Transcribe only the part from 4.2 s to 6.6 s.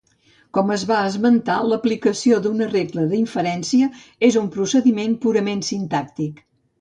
és un procediment purament sintàctic.